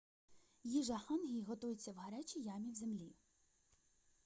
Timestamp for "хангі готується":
0.97-1.91